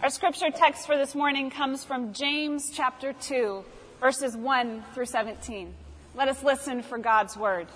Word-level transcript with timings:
Our 0.00 0.10
scripture 0.10 0.50
text 0.52 0.86
for 0.86 0.96
this 0.96 1.16
morning 1.16 1.50
comes 1.50 1.82
from 1.82 2.12
James 2.12 2.70
chapter 2.72 3.12
2, 3.12 3.64
verses 4.00 4.36
1 4.36 4.84
through 4.94 5.06
17. 5.06 5.74
Let 6.14 6.28
us 6.28 6.40
listen 6.44 6.82
for 6.82 6.98
God's 6.98 7.36
word. 7.36 7.66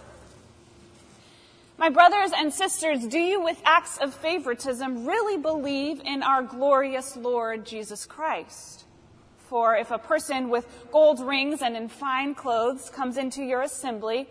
My 1.79 1.89
brothers 1.89 2.31
and 2.37 2.55
sisters, 2.55 3.05
do 3.09 3.19
you 3.19 3.43
with 3.43 3.61
acts 3.65 3.99
of 3.99 4.15
favoritism 4.15 5.05
really 5.05 5.37
believe 5.37 6.01
in 6.05 6.23
our 6.23 6.45
glorious 6.45 7.17
Lord 7.17 7.67
Jesus 7.67 8.07
Christ? 8.07 8.85
For 9.49 9.75
if 9.75 9.91
a 9.91 9.99
person 9.99 10.49
with 10.49 10.65
gold 10.93 11.19
rings 11.19 11.61
and 11.61 11.77
in 11.77 11.89
fine 11.89 12.37
clothes 12.37 12.89
comes 12.89 13.17
into 13.17 13.43
your 13.43 13.63
assembly, 13.63 14.29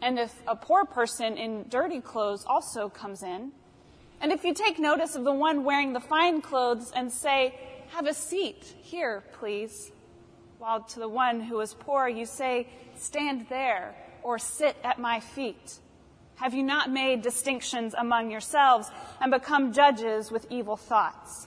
and 0.00 0.18
if 0.18 0.34
a 0.48 0.56
poor 0.56 0.86
person 0.86 1.36
in 1.36 1.66
dirty 1.68 2.00
clothes 2.00 2.46
also 2.46 2.88
comes 2.88 3.22
in, 3.22 3.52
and 4.20 4.32
if 4.32 4.44
you 4.44 4.54
take 4.54 4.78
notice 4.78 5.16
of 5.16 5.24
the 5.24 5.32
one 5.32 5.64
wearing 5.64 5.92
the 5.92 6.00
fine 6.00 6.40
clothes 6.40 6.92
and 6.94 7.12
say, 7.12 7.54
Have 7.90 8.06
a 8.06 8.14
seat 8.14 8.64
here, 8.82 9.22
please, 9.34 9.92
while 10.58 10.82
to 10.82 11.00
the 11.00 11.08
one 11.08 11.40
who 11.40 11.60
is 11.60 11.74
poor 11.74 12.08
you 12.08 12.26
say, 12.26 12.68
Stand 12.96 13.46
there 13.48 13.94
or 14.22 14.38
sit 14.38 14.76
at 14.82 14.98
my 14.98 15.20
feet, 15.20 15.78
have 16.36 16.54
you 16.54 16.62
not 16.62 16.90
made 16.90 17.22
distinctions 17.22 17.94
among 17.96 18.30
yourselves 18.30 18.90
and 19.20 19.30
become 19.30 19.72
judges 19.72 20.30
with 20.30 20.46
evil 20.50 20.76
thoughts? 20.76 21.46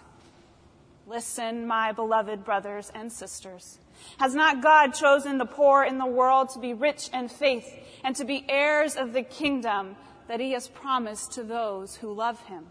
Listen, 1.05 1.67
my 1.67 1.91
beloved 1.91 2.43
brothers 2.43 2.91
and 2.93 3.11
sisters. 3.11 3.79
Has 4.19 4.35
not 4.35 4.61
God 4.61 4.93
chosen 4.93 5.37
the 5.37 5.45
poor 5.45 5.83
in 5.83 5.97
the 5.97 6.05
world 6.05 6.49
to 6.49 6.59
be 6.59 6.73
rich 6.73 7.09
in 7.13 7.27
faith 7.27 7.67
and 8.03 8.15
to 8.15 8.25
be 8.25 8.45
heirs 8.47 8.95
of 8.95 9.13
the 9.13 9.23
kingdom 9.23 9.95
that 10.27 10.39
he 10.39 10.51
has 10.51 10.67
promised 10.67 11.33
to 11.33 11.43
those 11.43 11.95
who 11.97 12.13
love 12.13 12.39
him. 12.45 12.65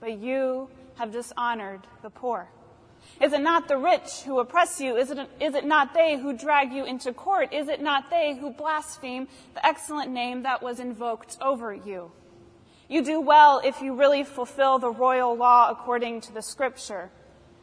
But 0.00 0.18
you 0.18 0.68
have 0.96 1.12
dishonored 1.12 1.80
the 2.02 2.10
poor. 2.10 2.48
Is 3.20 3.32
it 3.32 3.40
not 3.40 3.68
the 3.68 3.78
rich 3.78 4.22
who 4.24 4.38
oppress 4.40 4.80
you? 4.80 4.96
Is 4.96 5.10
it, 5.10 5.28
is 5.40 5.54
it 5.54 5.64
not 5.64 5.94
they 5.94 6.18
who 6.18 6.36
drag 6.36 6.72
you 6.72 6.84
into 6.84 7.12
court? 7.12 7.52
Is 7.52 7.68
it 7.68 7.80
not 7.80 8.10
they 8.10 8.36
who 8.36 8.50
blaspheme 8.50 9.28
the 9.54 9.64
excellent 9.64 10.10
name 10.10 10.42
that 10.42 10.62
was 10.62 10.80
invoked 10.80 11.36
over 11.40 11.74
you? 11.74 12.10
You 12.88 13.02
do 13.04 13.20
well 13.20 13.60
if 13.64 13.80
you 13.80 13.94
really 13.94 14.22
fulfill 14.22 14.78
the 14.78 14.90
royal 14.90 15.34
law 15.34 15.70
according 15.70 16.20
to 16.22 16.32
the 16.32 16.42
scripture. 16.42 17.10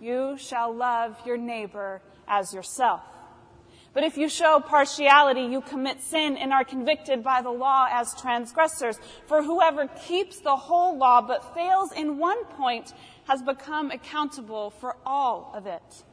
You 0.02 0.38
shall 0.38 0.74
love 0.74 1.16
your 1.26 1.38
neighbor 1.38 2.02
as 2.28 2.54
yourself. 2.54 3.02
But 3.94 4.04
if 4.04 4.18
you 4.18 4.28
show 4.28 4.60
partiality, 4.60 5.42
you 5.42 5.62
commit 5.62 6.02
sin 6.02 6.36
and 6.36 6.52
are 6.52 6.64
convicted 6.64 7.24
by 7.24 7.44
the 7.44 7.52
law 7.52 7.88
as 7.92 8.20
transgressors. 8.20 9.00
For 9.28 9.44
whoever 9.44 9.88
keeps 9.88 10.40
the 10.40 10.56
whole 10.56 10.98
law 10.98 11.22
but 11.22 11.54
fails 11.54 11.92
in 11.92 12.18
one 12.18 12.44
point 12.46 12.94
has 13.28 13.44
become 13.44 13.92
accountable 13.92 14.72
for 14.72 14.98
all 15.06 15.52
of 15.56 15.68
it. 15.68 16.04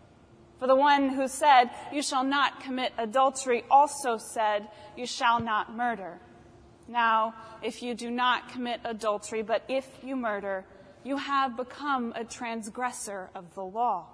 For 0.59 0.67
the 0.67 0.77
one 0.77 1.09
who 1.09 1.27
said, 1.27 1.71
You 1.91 2.03
shall 2.03 2.23
not 2.23 2.61
commit 2.61 2.93
adultery, 2.99 3.65
also 3.71 4.19
said, 4.19 4.69
You 4.95 5.07
shall 5.07 5.41
not 5.41 5.75
murder. 5.75 6.21
Now, 6.87 7.35
if 7.63 7.83
you 7.83 7.95
do 7.95 8.11
not 8.11 8.51
commit 8.51 8.81
adultery, 8.85 9.43
but 9.43 9.65
if 9.69 9.87
you 10.03 10.17
murder, 10.17 10.67
you 11.03 11.17
have 11.17 11.57
become 11.57 12.13
a 12.15 12.25
transgressor 12.25 13.31
of 13.35 13.55
the 13.55 13.65
law. 13.65 14.07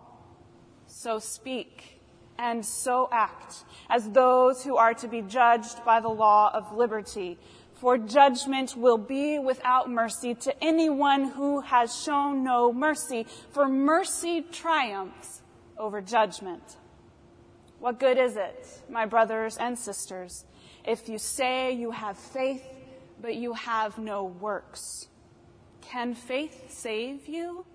So 0.86 1.18
speak 1.18 1.95
and 2.38 2.64
so 2.64 3.08
act 3.12 3.64
as 3.88 4.10
those 4.10 4.64
who 4.64 4.76
are 4.76 4.94
to 4.94 5.08
be 5.08 5.22
judged 5.22 5.84
by 5.84 6.00
the 6.00 6.08
law 6.08 6.50
of 6.52 6.76
liberty. 6.76 7.38
For 7.74 7.98
judgment 7.98 8.74
will 8.76 8.98
be 8.98 9.38
without 9.38 9.90
mercy 9.90 10.34
to 10.36 10.64
anyone 10.64 11.30
who 11.30 11.60
has 11.60 11.94
shown 12.02 12.42
no 12.42 12.72
mercy, 12.72 13.26
for 13.50 13.68
mercy 13.68 14.42
triumphs 14.42 15.42
over 15.76 16.00
judgment. 16.00 16.76
What 17.78 18.00
good 18.00 18.16
is 18.16 18.36
it, 18.36 18.66
my 18.88 19.04
brothers 19.04 19.58
and 19.58 19.78
sisters, 19.78 20.46
if 20.84 21.08
you 21.08 21.18
say 21.18 21.72
you 21.72 21.90
have 21.90 22.16
faith, 22.16 22.64
but 23.20 23.34
you 23.34 23.52
have 23.52 23.98
no 23.98 24.24
works? 24.24 25.08
Can 25.82 26.14
faith 26.14 26.72
save 26.72 27.28
you? 27.28 27.66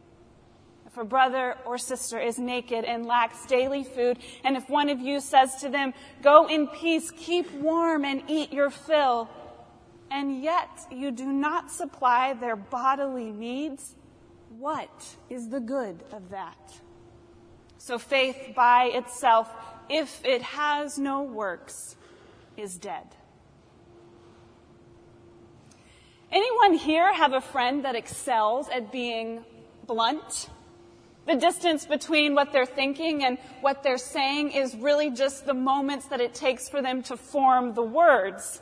If 0.92 0.98
a 0.98 1.06
brother 1.06 1.56
or 1.66 1.78
sister 1.78 2.20
is 2.20 2.38
naked 2.38 2.84
and 2.84 3.06
lacks 3.06 3.46
daily 3.46 3.86
food, 3.86 4.18
and 4.44 4.58
if 4.58 4.70
one 4.70 4.90
of 4.90 5.00
you 5.00 5.22
says 5.22 5.56
to 5.62 5.70
them, 5.70 5.94
Go 6.22 6.48
in 6.48 6.68
peace, 6.68 7.12
keep 7.12 7.50
warm, 7.54 8.04
and 8.04 8.24
eat 8.28 8.52
your 8.52 8.70
fill, 8.70 9.30
and 10.10 10.44
yet 10.44 10.70
you 10.92 11.12
do 11.12 11.32
not 11.32 11.72
supply 11.72 12.34
their 12.34 12.58
bodily 12.58 13.32
needs, 13.32 13.96
what 14.60 15.16
is 15.30 15.48
the 15.48 15.62
good 15.62 16.04
of 16.12 16.30
that? 16.32 16.82
So 17.78 17.98
faith 17.98 18.52
by 18.54 18.92
itself, 18.94 19.50
if 19.90 20.24
it 20.26 20.42
has 20.42 21.00
no 21.00 21.24
works, 21.24 21.96
is 22.58 22.78
dead. 22.78 23.08
Anyone 26.30 26.74
here 26.74 27.14
have 27.14 27.32
a 27.32 27.42
friend 27.42 27.86
that 27.86 27.96
excels 27.96 28.68
at 28.68 28.92
being 28.92 29.46
blunt? 29.88 30.50
The 31.28 31.36
distance 31.36 31.86
between 31.86 32.34
what 32.34 32.52
they're 32.52 32.66
thinking 32.66 33.24
and 33.24 33.38
what 33.62 33.84
they're 33.84 33.98
saying 33.98 34.52
is 34.52 34.76
really 34.76 35.12
just 35.12 35.46
the 35.46 35.54
moments 35.54 36.08
that 36.08 36.20
it 36.20 36.34
takes 36.34 36.68
for 36.68 36.82
them 36.82 37.04
to 37.04 37.18
form 37.18 37.74
the 37.74 37.84
words. 37.84 38.62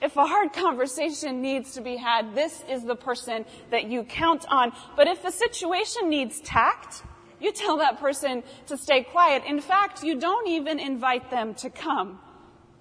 If 0.00 0.16
a 0.16 0.26
hard 0.26 0.52
conversation 0.52 1.42
needs 1.42 1.74
to 1.74 1.80
be 1.80 1.96
had, 1.96 2.34
this 2.34 2.64
is 2.68 2.84
the 2.84 2.96
person 2.96 3.44
that 3.70 3.84
you 3.84 4.04
count 4.04 4.44
on. 4.48 4.72
But 4.96 5.08
if 5.08 5.24
a 5.24 5.32
situation 5.32 6.08
needs 6.08 6.40
tact, 6.40 7.02
you 7.40 7.52
tell 7.52 7.76
that 7.78 7.98
person 7.98 8.42
to 8.66 8.76
stay 8.76 9.02
quiet. 9.02 9.42
In 9.44 9.60
fact, 9.60 10.02
you 10.02 10.18
don't 10.18 10.48
even 10.48 10.78
invite 10.78 11.30
them 11.30 11.54
to 11.54 11.70
come 11.70 12.20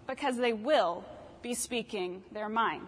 because 0.07 0.38
they 0.38 0.53
will 0.53 1.03
be 1.41 1.53
speaking 1.55 2.23
their 2.31 2.50
mind 2.50 2.88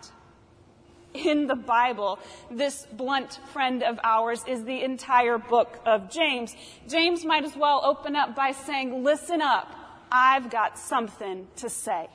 in 1.14 1.48
the 1.48 1.56
Bible. 1.56 2.20
This 2.50 2.86
blunt 2.92 3.40
friend 3.52 3.84
of 3.84 4.00
ours 4.04 4.44
is 4.48 4.64
the 4.66 4.84
entire 4.84 5.38
book 5.38 5.80
of 5.86 6.10
James. 6.10 6.56
James 6.88 7.26
might 7.26 7.44
as 7.44 7.56
well 7.56 7.82
open 7.84 8.16
up 8.16 8.36
by 8.36 8.52
saying, 8.52 9.04
listen 9.04 9.42
up, 9.42 9.76
I've 10.12 10.50
got 10.50 10.78
something 10.78 11.48
to 11.58 11.70
say. 11.70 12.08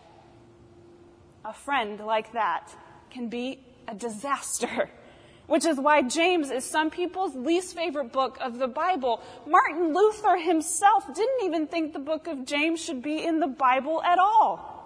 A 1.44 1.52
friend 1.52 2.00
like 2.00 2.32
that 2.32 2.70
can 3.10 3.28
be 3.28 3.60
a 3.86 3.94
disaster. 3.94 4.90
Which 5.46 5.64
is 5.64 5.78
why 5.78 6.02
James 6.02 6.50
is 6.50 6.62
some 6.62 6.90
people's 6.90 7.34
least 7.34 7.74
favorite 7.74 8.12
book 8.12 8.36
of 8.38 8.58
the 8.58 8.68
Bible. 8.68 9.22
Martin 9.46 9.94
Luther 9.94 10.36
himself 10.36 11.06
didn't 11.14 11.44
even 11.44 11.66
think 11.66 11.94
the 11.94 11.98
book 11.98 12.26
of 12.26 12.44
James 12.44 12.84
should 12.84 13.00
be 13.00 13.24
in 13.24 13.40
the 13.40 13.46
Bible 13.46 14.02
at 14.02 14.18
all. 14.18 14.78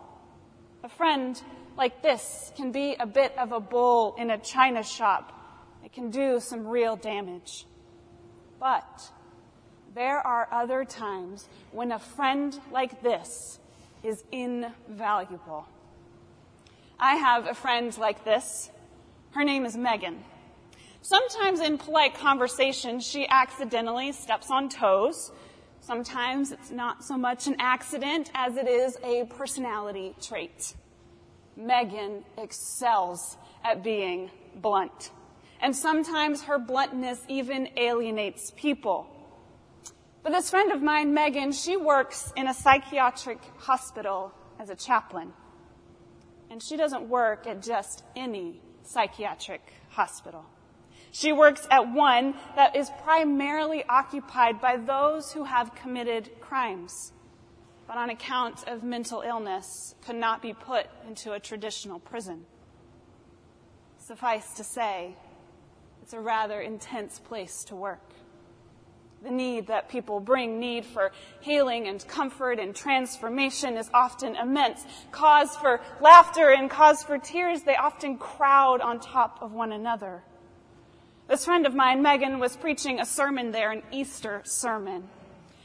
A 0.85 0.89
friend 0.89 1.41
like 1.77 2.03
this 2.03 2.53
can 2.57 2.73
be 2.73 2.97
a 2.99 3.07
bit 3.07 3.37
of 3.39 3.53
a 3.53 3.61
bull 3.61 4.15
in 4.19 4.31
a 4.31 4.39
china 4.39 4.83
shop. 4.83 5.33
It 5.85 5.93
can 5.93 6.11
do 6.11 6.41
some 6.41 6.67
real 6.67 6.97
damage. 6.97 7.67
But 8.61 9.11
there 9.95 10.19
are 10.19 10.49
other 10.51 10.85
times 10.85 11.49
when 11.73 11.93
a 11.93 11.99
friend 11.99 12.59
like 12.71 13.03
this 13.03 13.59
is 14.03 14.23
invaluable. 14.33 15.67
I 16.99 17.17
have 17.17 17.47
a 17.47 17.55
friend 17.55 17.97
like 17.99 18.25
this. 18.25 18.71
Her 19.33 19.45
name 19.45 19.65
is 19.65 19.77
Megan. 19.77 20.23
Sometimes 21.01 21.61
in 21.61 21.79
polite 21.79 22.15
conversation, 22.15 23.01
she 23.01 23.27
accidentally 23.29 24.13
steps 24.13 24.51
on 24.51 24.69
toes. 24.69 25.33
Sometimes 25.81 26.53
it's 26.53 26.71
not 26.71 27.03
so 27.03 27.17
much 27.17 27.49
an 27.49 27.57
accident 27.59 28.31
as 28.35 28.57
it 28.57 28.69
is 28.69 28.97
a 29.03 29.25
personality 29.25 30.15
trait. 30.21 30.75
Megan 31.57 32.25
excels 32.39 33.37
at 33.65 33.83
being 33.83 34.31
blunt. 34.57 35.11
And 35.61 35.75
sometimes 35.77 36.43
her 36.45 36.59
bluntness 36.59 37.21
even 37.29 37.69
alienates 37.77 38.51
people. 38.57 39.07
But 40.23 40.31
this 40.31 40.51
friend 40.51 40.73
of 40.73 40.83
mine, 40.83 41.15
Megan, 41.15 41.53
she 41.53 41.77
works 41.77 42.33
in 42.37 42.49
a 42.49 42.55
psychiatric 42.55 43.39
hospital 43.59 44.33
as 44.59 44.71
a 44.71 44.77
chaplain. 44.77 45.33
And 46.51 46.63
she 46.63 46.77
doesn't 46.77 47.09
work 47.09 47.47
at 47.47 47.63
just 47.63 48.03
any 48.17 48.61
psychiatric 48.83 49.73
hospital. 49.91 50.45
She 51.11 51.33
works 51.33 51.67
at 51.71 51.93
one 51.93 52.35
that 52.57 52.75
is 52.75 52.91
primarily 53.03 53.85
occupied 53.89 54.61
by 54.61 54.79
those 54.79 55.33
who 55.33 55.45
have 55.45 55.75
committed 55.75 56.31
crimes 56.41 57.13
but 57.93 57.99
on 57.99 58.09
account 58.09 58.67
of 58.69 58.83
mental 58.83 59.21
illness 59.21 59.95
could 60.07 60.17
not 60.17 60.41
be 60.41 60.55
put 60.55 60.87
into 61.07 61.33
a 61.33 61.39
traditional 61.39 61.99
prison. 61.99 62.47
Suffice 63.99 64.55
to 64.55 64.65
say, 64.65 65.15
it's 66.01 66.15
a 66.15 66.19
rather 66.19 66.63
intense 66.63 67.19
place 67.19 67.65
to 67.65 67.77
work. 67.77 68.15
The 69.23 69.31
need 69.31 69.67
that 69.67 69.91
people 69.91 70.21
bring, 70.21 70.59
need 70.59 70.87
for 70.87 71.13
healing 71.41 71.87
and 71.87 72.03
comfort 72.09 72.59
and 72.59 72.75
transformation 72.75 73.77
is 73.77 73.91
often 73.93 74.37
immense. 74.37 74.87
Cause 75.11 75.55
for 75.57 75.83
laughter 76.01 76.49
and 76.49 76.71
cause 76.71 77.03
for 77.03 77.19
tears, 77.19 77.61
they 77.61 77.77
often 77.77 78.17
crowd 78.17 78.81
on 78.81 79.01
top 79.01 79.43
of 79.43 79.53
one 79.53 79.71
another. 79.71 80.23
This 81.29 81.45
friend 81.45 81.67
of 81.67 81.75
mine, 81.75 82.01
Megan, 82.01 82.39
was 82.39 82.57
preaching 82.57 83.01
a 83.01 83.05
sermon 83.05 83.53
there, 83.53 83.71
an 83.71 83.83
Easter 83.93 84.41
sermon. 84.45 85.11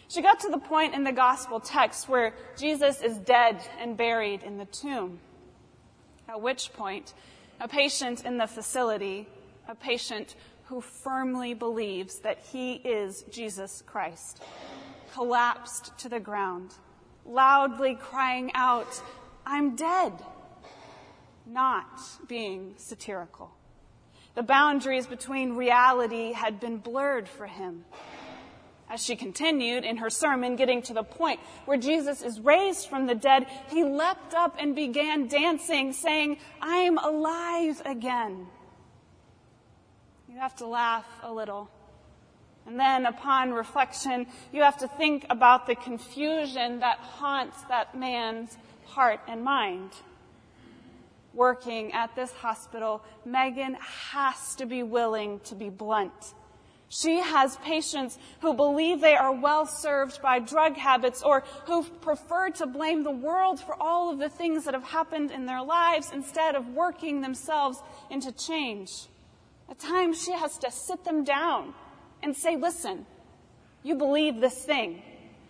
She 0.10 0.22
got 0.22 0.40
to 0.42 0.50
the 0.50 0.58
point 0.58 0.94
in 0.94 1.04
the 1.04 1.12
gospel 1.12 1.60
text 1.60 2.08
where 2.08 2.34
Jesus 2.58 3.02
is 3.02 3.18
dead 3.18 3.62
and 3.80 3.98
buried 3.98 4.44
in 4.44 4.58
the 4.58 4.66
tomb. 4.66 5.20
At 6.30 6.42
which 6.42 6.72
point, 6.74 7.14
a 7.60 7.68
patient 7.68 8.26
in 8.26 8.38
the 8.38 8.48
facility, 8.48 9.28
a 9.68 9.76
patient 9.76 10.36
who 10.66 10.82
firmly 10.82 11.54
believes 11.54 12.20
that 12.20 12.40
he 12.40 12.74
is 12.76 13.24
Jesus 13.30 13.84
Christ, 13.86 14.44
collapsed 15.14 15.98
to 16.00 16.10
the 16.10 16.20
ground, 16.20 16.74
loudly 17.26 17.96
crying 17.96 18.52
out, 18.54 19.02
I'm 19.46 19.76
dead, 19.76 20.14
not 21.46 22.02
being 22.28 22.76
satirical. 22.78 23.52
The 24.36 24.44
boundaries 24.44 25.08
between 25.08 25.56
reality 25.56 26.34
had 26.34 26.60
been 26.60 26.78
blurred 26.78 27.28
for 27.28 27.48
him. 27.48 27.86
As 28.90 29.04
she 29.04 29.16
continued 29.16 29.84
in 29.84 29.98
her 29.98 30.10
sermon, 30.10 30.56
getting 30.56 30.82
to 30.84 30.94
the 30.94 31.04
point 31.04 31.42
where 31.66 31.78
Jesus 31.78 32.22
is 32.22 32.40
raised 32.40 32.88
from 32.88 33.06
the 33.06 33.16
dead, 33.16 33.46
he 33.70 33.84
leapt 33.84 34.34
up 34.34 34.56
and 34.60 34.76
began 34.76 35.28
dancing, 35.28 35.92
saying, 35.92 36.38
I'm 36.62 36.98
alive 36.98 37.82
again. 37.86 38.48
You 40.30 40.38
have 40.40 40.56
to 40.58 40.66
laugh 40.66 41.06
a 41.22 41.34
little. 41.34 41.70
And 42.66 42.80
then 42.80 43.06
upon 43.06 43.54
reflection, 43.54 44.28
you 44.54 44.62
have 44.62 44.78
to 44.78 44.88
think 44.88 45.26
about 45.30 45.68
the 45.68 45.76
confusion 45.76 46.80
that 46.80 47.00
haunts 47.00 47.62
that 47.64 47.98
man's 47.98 48.58
heart 48.86 49.20
and 49.28 49.44
mind 49.44 49.92
working 51.38 51.94
at 51.94 52.14
this 52.16 52.32
hospital, 52.34 53.02
Megan 53.24 53.78
has 53.80 54.56
to 54.56 54.66
be 54.66 54.84
willing 54.84 55.40
to 55.42 55.56
be 55.56 55.70
blunt. 55.70 56.34
She 56.90 57.20
has 57.20 57.58
patients 57.58 58.18
who 58.40 58.54
believe 58.54 59.02
they 59.02 59.16
are 59.16 59.34
well 59.34 59.66
served 59.66 60.22
by 60.22 60.40
drug 60.40 60.78
habits 60.78 61.22
or 61.22 61.44
who 61.66 61.84
prefer 61.84 62.50
to 62.52 62.66
blame 62.66 63.04
the 63.04 63.12
world 63.12 63.60
for 63.60 63.76
all 63.82 64.10
of 64.12 64.20
the 64.20 64.30
things 64.30 64.64
that 64.66 64.74
have 64.74 64.86
happened 64.86 65.32
in 65.32 65.46
their 65.46 65.62
lives 65.62 66.12
instead 66.14 66.56
of 66.56 66.70
working 66.70 67.20
themselves 67.20 67.82
into 68.10 68.32
change. 68.32 69.08
At 69.70 69.80
times 69.80 70.24
she 70.24 70.32
has 70.32 70.58
to 70.60 70.72
sit 70.72 71.04
them 71.04 71.26
down 71.26 71.74
and 72.24 72.36
say, 72.36 72.56
listen, 72.56 73.06
you 73.84 73.96
believe 73.96 74.40
this 74.40 74.64
thing. 74.64 75.02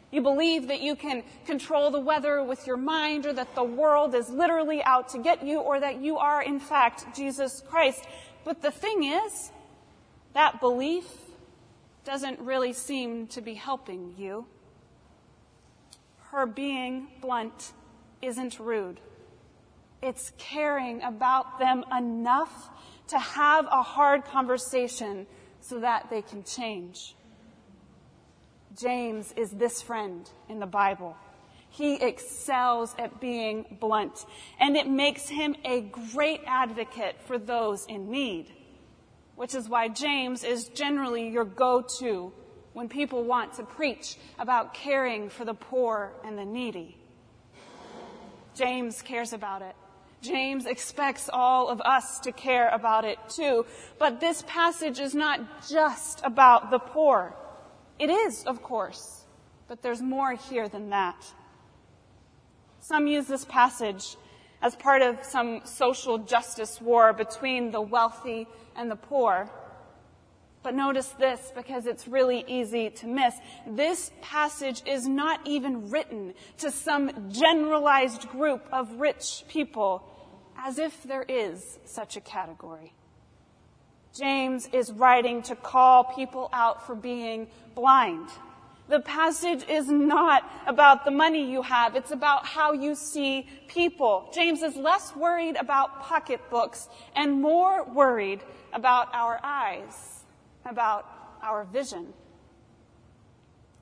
You 0.10 0.22
believe 0.22 0.70
that 0.70 0.82
you 0.82 0.96
can 0.96 1.22
control 1.46 1.92
the 1.92 2.00
weather 2.00 2.42
with 2.42 2.66
your 2.66 2.78
mind 2.78 3.28
or 3.28 3.34
that 3.34 3.54
the 3.54 3.64
world 3.64 4.16
is 4.16 4.30
literally 4.30 4.82
out 4.84 5.10
to 5.10 5.20
get 5.20 5.46
you 5.46 5.60
or 5.60 5.80
that 5.80 6.02
you 6.02 6.18
are 6.18 6.42
in 6.42 6.60
fact 6.60 7.16
Jesus 7.16 7.62
Christ. 7.70 8.06
But 8.44 8.62
the 8.62 8.72
thing 8.72 9.04
is, 9.04 9.52
that 10.34 10.60
belief 10.60 11.06
doesn't 12.08 12.40
really 12.40 12.72
seem 12.72 13.28
to 13.28 13.42
be 13.42 13.54
helping 13.54 14.14
you. 14.18 14.46
Her 16.32 16.46
being 16.46 17.10
blunt 17.20 17.74
isn't 18.22 18.62
rude. 18.62 19.02
It's 20.02 20.32
caring 20.38 21.02
about 21.02 21.60
them 21.60 21.84
enough 21.92 22.70
to 23.10 23.20
have 23.20 23.66
a 23.66 23.84
hard 23.84 24.24
conversation 24.24 25.28
so 25.60 25.82
that 25.82 26.10
they 26.10 26.22
can 26.22 26.46
change. 26.46 27.14
James 28.80 29.34
is 29.36 29.52
this 29.52 29.82
friend 29.82 30.30
in 30.48 30.60
the 30.60 30.66
Bible. 30.66 31.18
He 31.70 31.96
excels 31.96 32.96
at 32.98 33.20
being 33.20 33.66
blunt, 33.82 34.26
and 34.62 34.78
it 34.78 34.88
makes 34.88 35.28
him 35.28 35.58
a 35.66 35.82
great 35.82 36.40
advocate 36.48 37.18
for 37.26 37.38
those 37.38 37.86
in 37.88 38.10
need, 38.10 38.54
which 39.38 39.56
is 39.56 39.70
why 39.70 39.88
James 39.88 40.44
is 40.44 40.68
generally 40.70 41.30
your 41.30 41.46
go-to 41.46 42.34
when 42.74 42.90
people 42.90 43.24
want 43.24 43.54
to 43.54 43.64
preach 43.64 44.18
about 44.38 44.74
caring 44.74 45.30
for 45.30 45.46
the 45.46 45.54
poor 45.54 46.12
and 46.26 46.38
the 46.38 46.44
needy. 46.44 46.98
James 48.56 49.04
cares 49.04 49.34
about 49.34 49.62
it. 49.62 49.76
James 50.22 50.66
expects 50.66 51.30
all 51.32 51.70
of 51.70 51.80
us 51.82 52.20
to 52.22 52.32
care 52.32 52.70
about 52.70 53.06
it 53.06 53.20
too. 53.30 53.66
But 54.00 54.20
this 54.20 54.44
passage 54.48 55.00
is 55.00 55.14
not 55.14 55.68
just 55.70 56.22
about 56.24 56.72
the 56.72 56.80
poor. 56.80 57.36
It 58.00 58.10
is, 58.10 58.44
of 58.46 58.64
course, 58.64 59.26
but 59.68 59.84
there's 59.84 60.02
more 60.02 60.34
here 60.34 60.68
than 60.68 60.90
that. 60.90 61.24
Some 62.80 63.06
use 63.06 63.28
this 63.28 63.46
passage 63.46 64.18
as 64.62 64.76
part 64.76 65.02
of 65.02 65.24
some 65.24 65.62
social 65.64 66.18
justice 66.18 66.82
war 66.82 67.14
between 67.14 67.72
the 67.72 67.82
wealthy 67.82 68.48
and 68.76 68.90
the 68.90 68.96
poor. 68.96 69.50
But 70.64 70.74
notice 70.74 71.08
this 71.20 71.52
because 71.56 71.86
it's 71.86 72.08
really 72.08 72.44
easy 72.48 72.90
to 72.90 73.08
miss. 73.08 73.36
This 73.66 74.12
passage 74.22 74.82
is 74.86 75.08
not 75.08 75.40
even 75.46 75.90
written 75.90 76.34
to 76.58 76.72
some 76.72 77.32
generalized 77.32 78.28
group 78.30 78.66
of 78.72 79.00
rich 79.00 79.46
people 79.48 80.04
as 80.58 80.80
if 80.80 81.04
there 81.04 81.24
is 81.24 81.80
such 81.86 82.18
a 82.18 82.22
category. 82.22 82.94
James 84.18 84.68
is 84.74 84.92
writing 84.92 85.44
to 85.44 85.56
call 85.56 86.04
people 86.04 86.50
out 86.52 86.86
for 86.86 86.96
being 86.96 87.48
blind. 87.76 88.28
The 88.90 89.02
passage 89.02 89.66
is 89.68 89.90
not 89.90 90.50
about 90.66 91.04
the 91.04 91.12
money 91.12 91.52
you 91.52 91.62
have. 91.62 91.96
It's 91.96 92.12
about 92.12 92.46
how 92.46 92.72
you 92.72 92.96
see 92.96 93.48
people. 93.68 94.30
James 94.34 94.62
is 94.62 94.76
less 94.78 95.16
worried 95.16 95.58
about 95.58 96.02
pocketbooks 96.02 96.88
and 97.16 97.42
more 97.42 97.84
worried 97.84 98.42
about 98.72 99.14
our 99.14 99.40
eyes, 99.44 100.24
about 100.66 101.06
our 101.42 101.66
vision. 101.66 102.14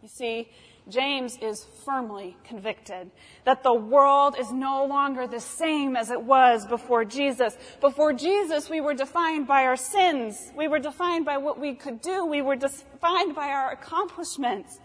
You 0.01 0.09
see, 0.09 0.49
James 0.87 1.37
is 1.41 1.65
firmly 1.83 2.37
convicted 2.43 3.09
that 3.43 3.63
the 3.63 3.73
world 3.73 4.35
is 4.39 4.51
no 4.51 4.85
longer 4.85 5.25
the 5.25 5.39
same 5.39 5.95
as 5.95 6.11
it 6.11 6.21
was 6.21 6.65
before 6.67 7.03
Jesus. 7.03 7.57
Before 7.81 8.13
Jesus, 8.13 8.69
we 8.69 8.81
were 8.81 8.93
defined 8.93 9.47
by 9.47 9.65
our 9.65 9.75
sins. 9.75 10.51
We 10.55 10.67
were 10.67 10.79
defined 10.79 11.25
by 11.25 11.37
what 11.37 11.59
we 11.59 11.73
could 11.73 12.01
do. 12.01 12.25
We 12.25 12.43
were 12.43 12.55
defined 12.55 13.33
by 13.35 13.47
our 13.47 13.71
accomplishments. 13.71 14.79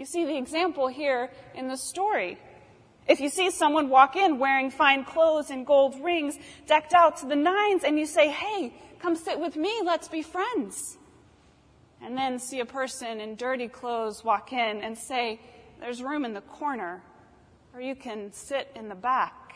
You 0.00 0.06
see 0.06 0.24
the 0.24 0.36
example 0.36 0.88
here 0.88 1.30
in 1.54 1.68
the 1.68 1.76
story. 1.76 2.38
If 3.06 3.20
you 3.20 3.28
see 3.28 3.52
someone 3.52 3.88
walk 3.88 4.16
in 4.16 4.40
wearing 4.40 4.70
fine 4.70 5.04
clothes 5.04 5.50
and 5.50 5.64
gold 5.64 5.94
rings, 6.02 6.36
decked 6.66 6.92
out 6.92 7.18
to 7.18 7.26
the 7.26 7.36
nines, 7.36 7.84
and 7.84 7.96
you 7.96 8.06
say, 8.06 8.30
hey, 8.30 8.74
come 8.98 9.14
sit 9.14 9.38
with 9.38 9.54
me, 9.54 9.80
let's 9.84 10.08
be 10.08 10.22
friends 10.22 10.96
and 12.02 12.16
then 12.16 12.38
see 12.38 12.60
a 12.60 12.64
person 12.64 13.20
in 13.20 13.36
dirty 13.36 13.68
clothes 13.68 14.24
walk 14.24 14.52
in 14.52 14.82
and 14.82 14.96
say, 14.96 15.40
There's 15.80 16.02
room 16.02 16.24
in 16.24 16.32
the 16.32 16.40
corner, 16.40 17.02
or 17.74 17.80
you 17.80 17.94
can 17.94 18.32
sit 18.32 18.70
in 18.74 18.88
the 18.88 18.94
back. 18.94 19.54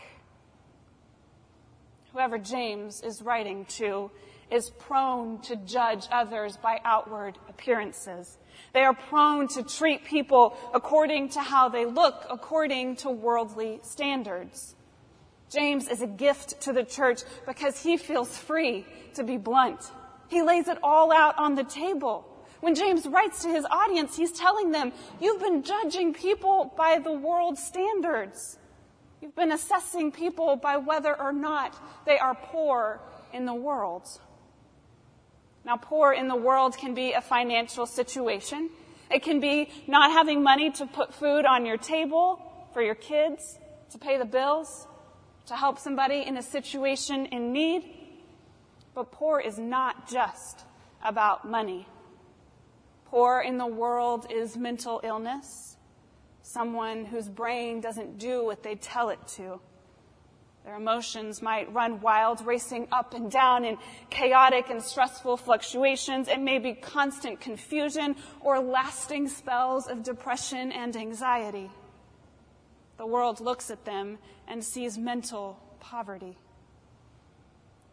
Whoever 2.12 2.38
James 2.38 3.00
is 3.00 3.22
writing 3.22 3.64
to 3.76 4.10
is 4.50 4.70
prone 4.70 5.40
to 5.42 5.56
judge 5.56 6.06
others 6.12 6.56
by 6.56 6.80
outward 6.84 7.38
appearances. 7.48 8.38
They 8.72 8.82
are 8.82 8.94
prone 8.94 9.48
to 9.48 9.62
treat 9.62 10.04
people 10.04 10.56
according 10.72 11.30
to 11.30 11.40
how 11.40 11.68
they 11.68 11.86
look, 11.86 12.26
according 12.30 12.96
to 12.96 13.10
worldly 13.10 13.80
standards. 13.82 14.74
James 15.50 15.88
is 15.88 16.02
a 16.02 16.06
gift 16.06 16.60
to 16.62 16.72
the 16.72 16.84
church 16.84 17.20
because 17.46 17.82
he 17.82 17.96
feels 17.96 18.36
free 18.36 18.84
to 19.14 19.22
be 19.22 19.36
blunt. 19.36 19.80
He 20.28 20.42
lays 20.42 20.68
it 20.68 20.78
all 20.82 21.12
out 21.12 21.38
on 21.38 21.54
the 21.54 21.64
table. 21.64 22.28
When 22.60 22.74
James 22.74 23.06
writes 23.06 23.42
to 23.42 23.48
his 23.48 23.66
audience, 23.70 24.16
he's 24.16 24.32
telling 24.32 24.70
them, 24.70 24.92
you've 25.20 25.40
been 25.40 25.62
judging 25.62 26.14
people 26.14 26.72
by 26.76 26.98
the 26.98 27.12
world's 27.12 27.62
standards. 27.62 28.58
You've 29.20 29.36
been 29.36 29.52
assessing 29.52 30.12
people 30.12 30.56
by 30.56 30.78
whether 30.78 31.18
or 31.20 31.32
not 31.32 31.76
they 32.06 32.18
are 32.18 32.34
poor 32.34 33.00
in 33.32 33.44
the 33.44 33.54
world. 33.54 34.08
Now, 35.64 35.76
poor 35.76 36.12
in 36.12 36.28
the 36.28 36.36
world 36.36 36.76
can 36.76 36.94
be 36.94 37.12
a 37.12 37.20
financial 37.20 37.86
situation. 37.86 38.70
It 39.10 39.22
can 39.22 39.40
be 39.40 39.70
not 39.86 40.10
having 40.10 40.42
money 40.42 40.70
to 40.72 40.86
put 40.86 41.14
food 41.14 41.46
on 41.46 41.64
your 41.64 41.78
table 41.78 42.40
for 42.72 42.82
your 42.82 42.94
kids, 42.94 43.58
to 43.90 43.98
pay 43.98 44.18
the 44.18 44.24
bills, 44.24 44.86
to 45.46 45.54
help 45.54 45.78
somebody 45.78 46.22
in 46.22 46.36
a 46.36 46.42
situation 46.42 47.26
in 47.26 47.52
need. 47.52 47.84
But 48.94 49.10
poor 49.10 49.40
is 49.40 49.58
not 49.58 50.08
just 50.08 50.64
about 51.02 51.48
money. 51.48 51.86
Poor 53.06 53.40
in 53.40 53.58
the 53.58 53.66
world 53.66 54.26
is 54.30 54.56
mental 54.56 55.00
illness, 55.04 55.76
someone 56.42 57.04
whose 57.04 57.28
brain 57.28 57.80
doesn't 57.80 58.18
do 58.18 58.44
what 58.44 58.62
they 58.62 58.74
tell 58.74 59.08
it 59.10 59.20
to. 59.28 59.60
Their 60.64 60.76
emotions 60.76 61.42
might 61.42 61.70
run 61.74 62.00
wild, 62.00 62.44
racing 62.46 62.88
up 62.90 63.12
and 63.12 63.30
down 63.30 63.66
in 63.66 63.76
chaotic 64.08 64.70
and 64.70 64.82
stressful 64.82 65.36
fluctuations. 65.36 66.26
It 66.26 66.40
may 66.40 66.58
be 66.58 66.72
constant 66.72 67.38
confusion 67.38 68.16
or 68.40 68.60
lasting 68.60 69.28
spells 69.28 69.88
of 69.88 70.02
depression 70.02 70.72
and 70.72 70.96
anxiety. 70.96 71.70
The 72.96 73.06
world 73.06 73.40
looks 73.40 73.70
at 73.70 73.84
them 73.84 74.18
and 74.48 74.64
sees 74.64 74.96
mental 74.96 75.60
poverty. 75.80 76.38